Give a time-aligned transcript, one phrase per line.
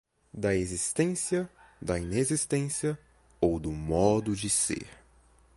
[0.33, 1.47] da existência,
[1.79, 2.97] da inexistência
[3.39, 4.89] ou do modo de ser